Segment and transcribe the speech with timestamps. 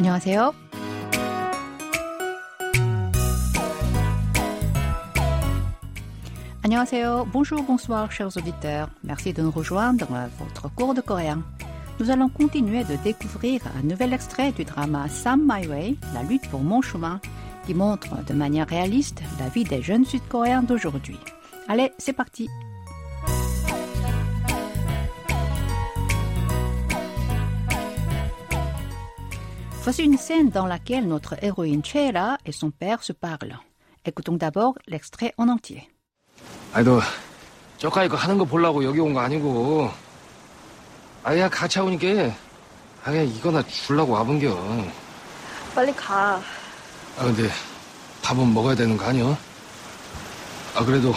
[0.00, 0.52] 안녕하세요.
[6.66, 8.88] Annyeonghaseyo, bonjour, bonsoir, chers auditeurs.
[9.04, 11.42] Merci de nous rejoindre dans votre cours de coréen.
[12.00, 16.48] Nous allons continuer de découvrir un nouvel extrait du drama Sam My Way, la lutte
[16.50, 17.20] pour mon chemin,
[17.66, 21.18] qui montre de manière réaliste la vie des jeunes Sud-Coréens d'aujourd'hui.
[21.68, 22.48] Allez, c'est parti.
[29.83, 33.57] Voici une scène dans laquelle notre héroïne Chera et son père se parlent.
[34.05, 35.87] Écoutons d'abord l'extrait en entier.
[36.73, 37.01] 아니 너
[37.77, 39.89] 저까지 거 하는 거 보려고 여기 온 거 아니고
[41.23, 42.33] 아야 같이 오니까
[43.03, 44.55] 아 그냥 이거나 주려고 와본겨
[45.75, 46.41] 빨리 가.
[47.17, 47.49] 아 근데
[48.23, 49.37] 밥은 먹어야 되는 거 아니야?
[50.75, 51.13] 아 그래도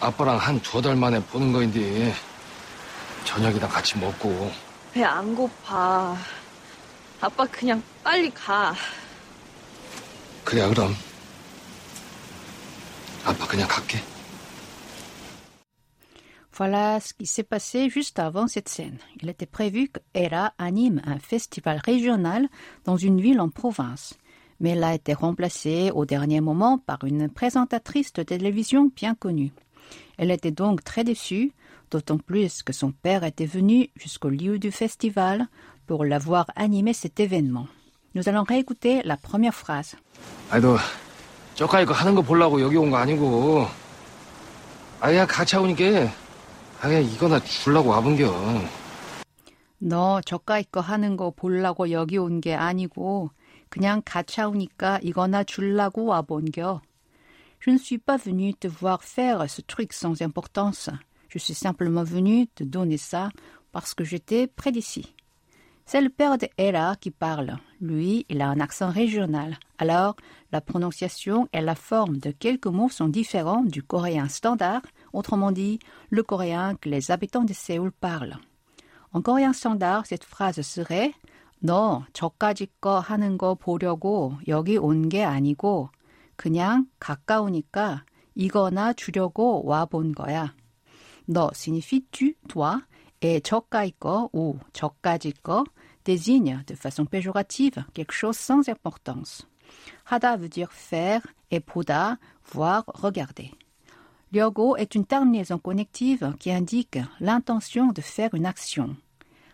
[0.00, 2.14] 아빠랑 한 두어 달 만에 보는 거인데
[3.24, 4.50] 저녁이나 같이 먹고
[4.92, 6.16] 배 안 고파.
[7.21, 8.73] 아빠 그냥 빨리 가.
[10.43, 10.93] 그래 그럼
[13.25, 13.99] 아빠 그냥 갈게
[16.57, 18.97] Voilà ce qui s'est passé juste avant cette scène.
[19.21, 22.47] Il était prévu que Hera anime un festival régional
[22.83, 24.15] dans une ville en province.
[24.59, 29.51] Mais elle a été remplacée au dernier moment par une présentatrice de télévision bien connue.
[30.17, 31.51] Elle était donc très déçue,
[31.91, 35.47] d'autant plus que son père était venu jusqu'au lieu du festival
[35.91, 37.67] pour la voir animer cet événement.
[38.15, 39.95] Nous allons réécouter la première phrase.
[40.49, 40.77] 아니 너
[41.55, 43.67] 저까지 거 하는 거 보려고 여기 온 거 아니고
[44.99, 46.09] 아야 같이 오니까
[46.81, 48.33] 아 그냥 이거나 주려고 와본겨
[49.79, 53.29] 너 저까이 거 하는 거 보려고 여기 온 게 아니고
[53.69, 56.81] 그냥 가차 오니까 이거나 줄라고 와본겨.
[57.59, 60.89] Je ne suis pas venu te voir faire ce truc sans importance.
[61.27, 63.29] Je suis simplement venu te donner ça
[63.71, 65.13] parce que j'étais près d'ici.
[65.85, 67.57] C'est le père de Ella qui parle.
[67.79, 69.57] Lui, il a un accent régional.
[69.77, 70.15] Alors,
[70.51, 74.81] la prononciation et la forme de quelques mots sont différents du coréen standard,
[75.13, 78.37] autrement dit, le coréen que les habitants de Séoul parlent.
[79.13, 81.13] En coréen standard, cette phrase serait
[81.63, 85.89] 너 저까지 거 하는 거 보려고 여기 온 게 아니고
[86.35, 88.03] 그냥 가까우니까
[88.35, 90.53] 이거나 주려고 와 본 거야.
[91.27, 92.81] 너 signifie tu, toi,
[93.21, 95.63] et 저까이 거 ou 저까지 거
[96.05, 99.47] désigne de façon péjorative quelque chose sans importance.
[100.05, 101.21] 하다 veut dire faire
[101.51, 102.17] et 보다
[102.51, 103.51] voir, regarder.
[104.31, 108.95] 려고 est une terminaison connective qui indique l'intention de faire une action.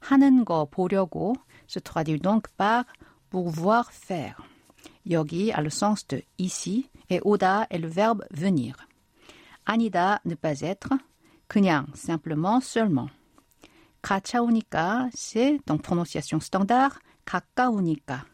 [0.00, 2.84] 하는 거 보려고 se traduit donc par
[3.30, 4.36] pour voir faire.
[5.06, 8.74] 여기 a le sens de ici et 오다 est le verbe venir.
[9.64, 10.90] 아니다 ne pas être,
[11.46, 13.10] 그냥 simplement seulement.
[14.03, 18.25] Kachaonika, c'est, donc prononciation standard, kakaunika.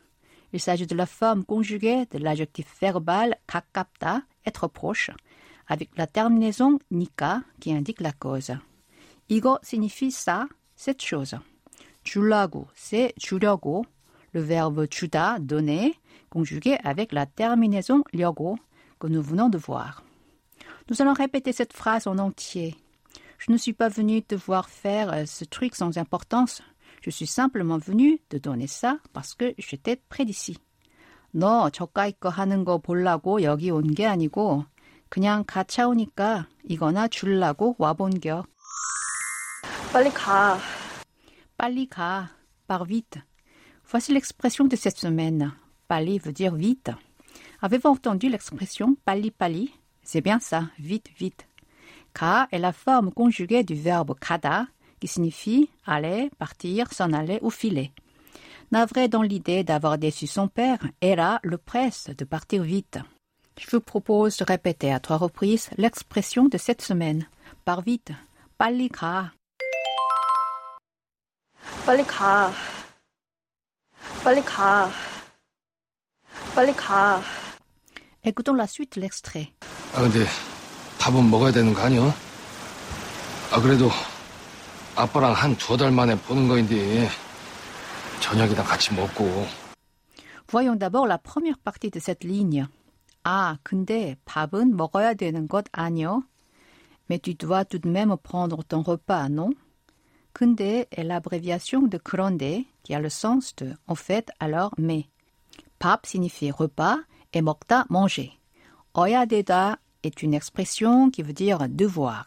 [0.52, 5.12] Il s'agit de la forme conjuguée de l'adjectif verbal kakapta, être proche,
[5.68, 8.52] avec la terminaison nika qui indique la cause.
[9.30, 11.36] Igo signifie ça, cette chose.
[12.04, 13.86] Julago, c'est julogo,
[14.34, 15.94] le verbe juda, donner,
[16.32, 18.58] conjugué avec la terminaison lyogo
[19.00, 20.04] que nous venons de voir.
[20.90, 22.76] Nous allons répéter cette phrase en entier
[23.39, 26.63] Je ne suis pas venu te voir faire euh, ce truc sans importance.
[27.03, 30.57] Je suis simplement venu te donner ça parce que j'étais près d'ici.
[31.35, 34.65] 너 저까이 거 하는 거 보려고 여기 온 게 아니고
[35.09, 38.45] 그냥 가차 오니까 이거나 줄라고 와본겨.
[39.93, 40.59] 빨리 가.
[41.59, 42.31] 빨리 가,
[42.69, 43.21] par vite.
[43.85, 45.53] Voici l'expression de cette semaine.
[45.89, 46.91] Pali veut dire vite.
[47.61, 49.73] Avez-vous entendu l'expression pali pali
[50.03, 51.47] C'est bien ça, vite, vite.
[52.13, 54.67] Ka est la forme conjuguée du verbe kada,
[55.01, 57.93] qui signifie aller, partir, s'en aller ou filer.
[58.71, 62.99] Navré dans l'idée d'avoir déçu son père, Era le presse de partir vite.
[63.59, 67.27] Je vous propose de répéter à trois reprises l'expression de cette semaine.
[67.65, 68.13] Par vite,
[68.59, 69.33] 빨리 가.
[71.87, 72.51] 빨리 가.
[74.23, 74.91] 빨리 가.
[76.55, 77.21] 빨리 가.
[78.25, 79.53] Écoutons la suite de l'extrait.
[79.95, 80.25] 아 근데
[80.99, 82.15] 밥은 먹어야 되는 거 아니야?
[83.53, 83.91] 아 그래도
[84.97, 87.09] 아빠랑 한 두어 달 만에 보는 거인데
[88.21, 89.47] 저녁이나 같이 먹고
[90.47, 92.67] Voyons d'abord la première partie de cette ligne.
[93.25, 96.23] 아, 근데 밥은 먹어야 되는 것 아니요?
[97.09, 99.51] Mais tu dois tout de même prendre ton repas, non?
[100.33, 105.09] 근데 est l'abréviation de 그런데 qui a le sens de en fait, alors, mais.
[105.79, 106.99] 밥 signifie repas
[107.33, 108.31] et 먹다 manger.
[108.97, 112.27] 어야 되다 est une expression qui veut dire devoir.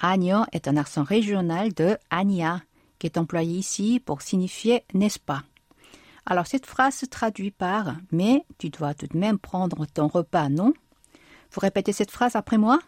[0.00, 2.62] 아니요 est un accent régional de 아니야
[2.98, 5.42] qui est employé ici pour signifier n'est-ce pas.
[6.26, 10.48] Alors cette phrase se traduit par Mais tu dois tout de même prendre ton repas,
[10.48, 10.72] non
[11.52, 12.78] Vous répétez cette phrase après moi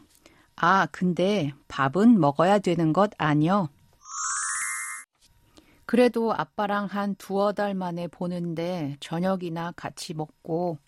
[0.58, 3.68] 아, 근데 밥은 먹어야 되는 것 아니요.
[5.84, 10.78] 그래도 아빠랑 한 두어 달 만에 보는데 저녁이나 같이 먹고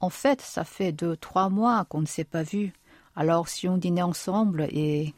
[0.00, 2.72] En fait, ça fait deux, trois mois qu'on ne s'est pas vu.
[3.16, 5.14] Alors si on dînait ensemble et...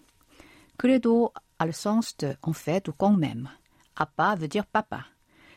[0.79, 3.49] 그래도 a le sens de en fait ou quand même.
[3.97, 5.05] Appa veut dire papa.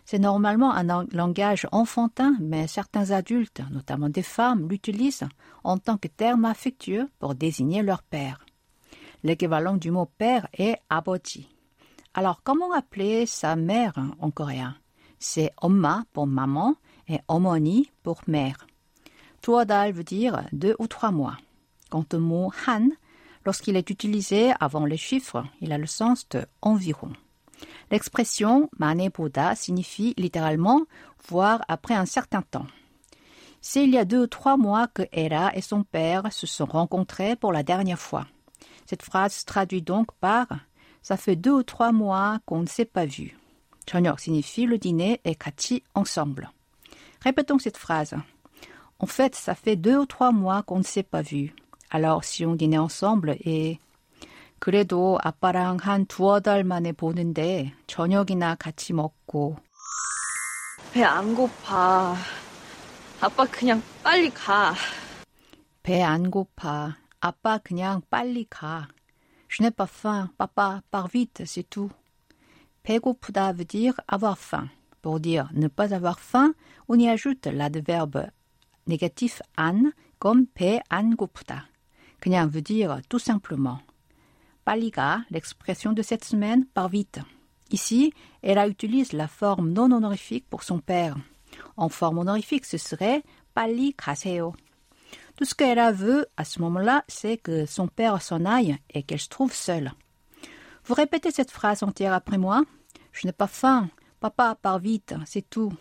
[0.05, 5.27] C'est normalement un langage enfantin, mais certains adultes, notamment des femmes, l'utilisent
[5.63, 8.43] en tant que terme affectueux pour désigner leur père.
[9.23, 11.47] L'équivalent du mot père est aboji.
[12.15, 14.75] Alors, comment appeler sa mère en coréen
[15.19, 16.75] C'est 엄마 pour maman
[17.07, 18.65] et omoni pour mère.
[19.44, 21.36] Tuodal veut dire deux ou trois mois.
[21.90, 22.88] Quant au mot han,
[23.44, 27.12] lorsqu'il est utilisé avant les chiffres, il a le sens de environ.
[27.90, 30.86] L'expression maneboda signifie littéralement
[31.28, 32.66] voir après un certain temps.
[33.60, 36.64] C'est il y a deux ou trois mois que Hera et son père se sont
[36.64, 38.26] rencontrés pour la dernière fois.
[38.86, 40.46] Cette phrase se traduit donc par
[41.02, 43.36] ça fait deux ou trois mois qu'on ne s'est pas vu.
[43.90, 46.50] Chonyok signifie le dîner et kati ensemble.
[47.20, 48.14] Répétons cette phrase.
[48.99, 51.53] En fait, ça fait deux ou trois mois qu'on ne s'est pas vu.
[51.89, 53.79] Alors, si on dînait ensemble et
[54.59, 59.55] 그래도 아빠랑 한 두어 달 만에 보는데 저녁이나 같이 먹고.
[60.93, 62.15] 배 안 고파.
[63.21, 64.73] 아빠 그냥 빨리 가.
[65.83, 66.97] 배 안 고파.
[67.21, 68.87] 아빠 그냥 빨리 가.
[69.47, 70.29] Je n'ai pas faim.
[70.37, 71.89] Papa, pars vite, c'est tout.
[72.83, 74.69] 배고프다 veut dire avoir faim.
[75.01, 76.53] Pour dire ne pas avoir faim,
[76.87, 78.29] on y ajoute l'adverbe
[78.87, 81.69] négatif an comme 배 안 고프다.
[82.19, 83.79] 그냥 veut dire tout simplement.
[84.65, 87.19] Paliga, l'expression de cette semaine, part vite.
[87.71, 91.15] Ici, elle utilise la forme non honorifique pour son père.
[91.77, 94.55] En forme honorifique, ce serait pali kaseo.
[95.37, 99.19] Tout ce qu'elle veut à ce moment-là, c'est que son père s'en aille et qu'elle
[99.19, 99.93] se trouve seule.
[100.85, 102.63] Vous répétez cette phrase entière après moi.
[103.13, 103.89] Je n'ai pas faim.
[104.19, 105.71] Papa, part vite, c'est tout.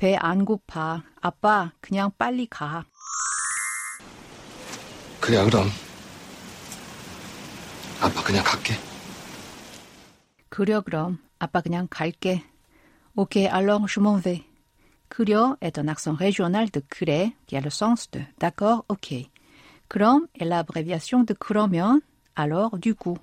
[0.00, 1.02] 배 안 고파.
[1.20, 2.84] 아빠, 그냥 빨리 가.
[5.20, 5.68] 그래, 그럼.
[8.00, 8.74] 아빠 그냥 갈게.
[10.48, 12.42] 그려 그럼 아빠 그냥 갈게.
[13.16, 14.44] Ok, alors je m'en vais.
[15.08, 19.24] 그려 est un accent régional de 그래 qui a le sens de d'accord, ok.
[19.88, 22.00] 그럼 est l'abréviation de 그러면,
[22.34, 23.16] alors du coup.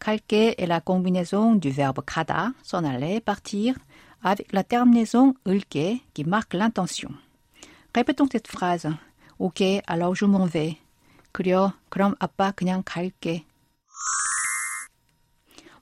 [0.00, 3.74] 갈게 est la combinaison du verbe 가다, s'en aller, partir,
[4.22, 7.10] avec la terminaison 을게 qui marque l'intention.
[7.94, 8.88] Répétons cette phrase.
[9.38, 10.78] Ok, alors je m'en vais.
[11.32, 13.44] 그려, 그럼 아빠 그냥 갈게.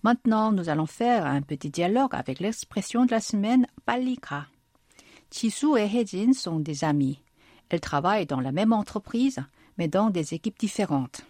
[0.03, 4.47] Maintenant, nous allons faire un petit dialogue avec l'expression de la semaine palika.
[5.31, 7.21] Chisu et Hejin sont des amis.
[7.69, 9.41] Elles travaillent dans la même entreprise,
[9.79, 11.23] mais dans des équipes différentes.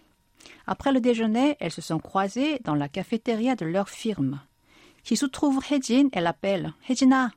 [0.67, 4.41] Après le déjeuner, elles se sont croisées dans la cafétéria de leur firme.
[5.07, 7.31] Chisu trouve Hejin et l'appelle Hejina.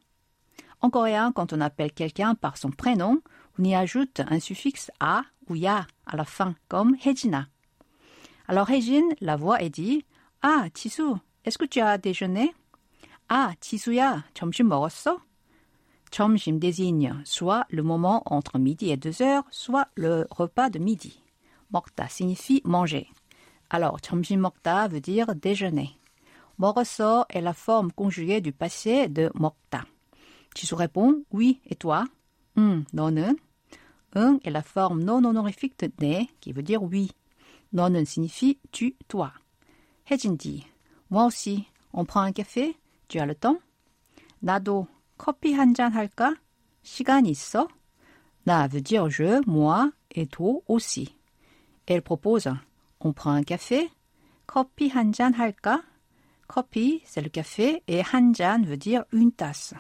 [0.82, 3.22] En coréen, quand on appelle quelqu'un par son prénom,
[3.58, 7.48] on y ajoute un suffixe a ou ya à la fin, comme Hejina.
[8.48, 10.06] Alors Hejin la voit et dit
[10.42, 12.54] Ah, Chisu, est-ce que tu as déjeuné?
[13.28, 15.20] Ah, 지수야, 점심 먹었어?
[16.12, 21.20] 점심 désigne soit le moment entre midi et deux heures, soit le repas de midi.
[21.72, 23.10] 먹다 signifie manger.
[23.72, 25.98] Alors, 점심 먹다 veut dire déjeuner.
[26.60, 29.86] 먹었어 est la forme conjuguée du passé de 먹다.
[30.54, 32.06] 지수 répond oui, et toi?
[32.58, 33.36] 응, 너는?
[34.16, 37.12] 응 est la forme non honorifique de 네, qui veut dire oui.
[37.74, 39.34] 너는 signifie tu, toi.
[40.10, 40.64] 혜진 dit
[41.10, 41.66] moi aussi.
[41.94, 42.76] On prend un café?
[43.08, 43.60] Tu as le temps?
[44.44, 44.88] 나도
[45.18, 46.36] 커피 한 잔 할까?
[46.84, 47.68] 시간 있어?
[48.46, 51.16] 나 veut dire je, moi, et toi aussi.
[51.88, 52.48] Elle propose
[53.00, 53.90] on prend un café?
[54.48, 55.84] 커피 한 잔 할까?
[56.50, 59.74] 커피, c'est le café, et 한 잔 veut dire une tasse.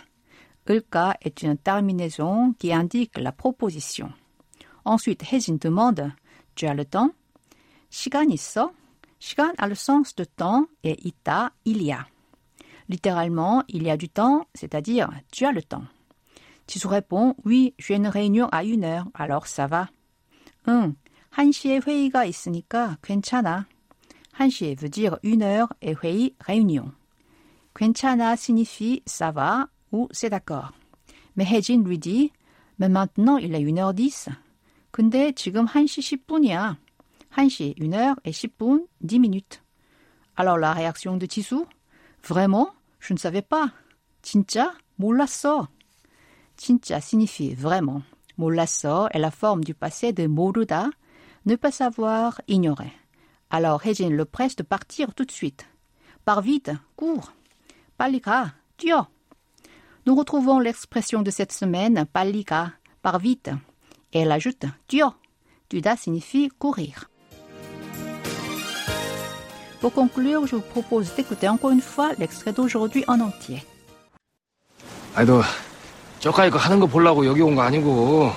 [0.67, 4.11] 을까 est une terminaison qui indique la proposition.
[4.83, 6.11] Ensuite, 혜진 demande
[6.55, 7.11] Tu as le temps?
[7.89, 8.71] 시간 있어?
[9.19, 12.07] 시간 a le sens de temps et ita, il y a.
[12.89, 15.85] Littéralement, il y a du temps, c'est-à-dire tu as le temps.
[16.67, 19.87] Tisu répond oui, j'ai une réunion à une heure, alors ça va.
[20.67, 20.95] 응,
[21.29, 23.67] 한시에 회의가 있으니까 괜찮아.
[24.39, 26.91] 한시에 veut dire une heure et 회의, réunion.
[27.73, 30.71] 괜찮아 signifie ça va ou c'est d'accord.
[31.35, 32.31] Mais 혜진 lui dit,
[32.79, 34.29] mais maintenant il est 1h10.
[34.91, 36.77] 근데 지금 1시 10분이야.
[37.37, 39.61] 1시, 1 heure et 10분, 10 minutes.
[40.35, 41.65] Alors la réaction de Tisou
[42.23, 42.69] Vraiment
[42.99, 43.71] Je ne savais pas.
[44.21, 44.73] 진짜?
[44.97, 45.67] 몰랐어.
[46.57, 48.01] 진짜 signifie vraiment.
[48.37, 50.89] 몰랐어 est la forme du passé de 모르다,
[51.45, 52.91] ne pas savoir, ignorer.
[53.49, 55.65] Alors 혜진 le presse de partir tout de suite.
[56.25, 57.31] Pars vite, cours.
[57.97, 59.07] 빨리 가, 뛰어.
[60.05, 63.51] Nous retrouvons l'expression de cette semaine, 빨리 가, pars vite.
[64.13, 65.13] Et elle ajoute, 뛰어.
[65.69, 67.09] Tuda signifie courir.
[69.81, 73.63] Pour conclure, je vous propose d'écouter encore une fois l'extrait d'aujourd'hui en entier.
[75.15, 75.41] 아니 너
[76.19, 78.31] 저까이 거 하는 거 보려고 여기 온 거 아니고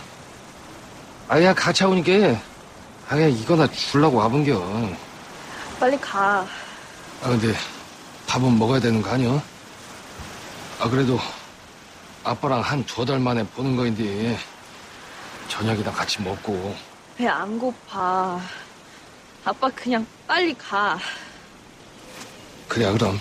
[1.28, 2.40] 아야 같이 오니까
[3.13, 4.89] 아 그냥 이거나 주려고 와본겨
[5.79, 6.39] 빨리 가.
[7.21, 7.53] 아 근데
[8.25, 9.39] 밥은 먹어야 되는 거 아니야?
[10.79, 11.19] 아 그래도
[12.23, 14.39] 아빠랑 한 두어 달 만에 보는 거인데
[15.47, 16.75] 저녁이나 같이 먹고
[17.15, 18.41] 배 안 고파.
[19.45, 20.97] 아빠 그냥 빨리 가.
[22.67, 23.19] 그래 그럼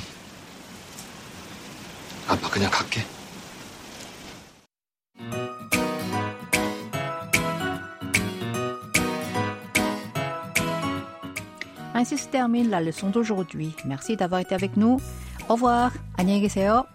[2.29, 3.05] 아빠 그냥 갈게
[11.94, 13.75] Ainsi se termine la leçon d'aujourd'hui.
[13.86, 15.00] Merci d'avoir été avec nous.
[15.50, 15.92] Au revoir.
[16.18, 16.86] 안녕히 계세요.